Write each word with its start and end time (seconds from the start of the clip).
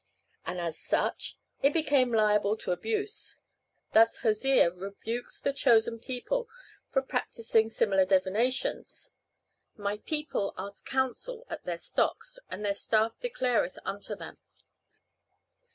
And 0.47 0.59
as 0.59 0.79
such 0.79 1.37
it 1.61 1.73
became 1.75 2.11
liable 2.11 2.57
to 2.57 2.71
abuse; 2.71 3.35
thus 3.93 4.17
Hosea 4.17 4.71
rebukes 4.71 5.39
the 5.39 5.53
chosen 5.53 5.99
people 5.99 6.49
for 6.89 7.03
practising 7.03 7.69
similar 7.69 8.03
divinations. 8.03 9.11
"My 9.75 9.97
people 9.97 10.55
ask 10.57 10.83
counsel 10.87 11.45
at 11.51 11.65
their 11.65 11.77
stocks, 11.77 12.39
and 12.49 12.65
their 12.65 12.73
staff 12.73 13.19
declareth 13.19 13.77
unto 13.85 14.15
them." 14.15 14.39